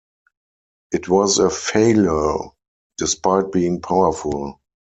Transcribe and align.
It 0.91 1.09
was 1.09 1.37
a 1.37 1.51
failure 1.51 2.33
despite 2.97 3.51
being 3.51 3.81
powerful. 3.81 4.59